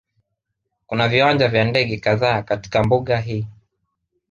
[0.87, 3.47] Kuna viwanja vya ndege kadhaa katika mbuga hii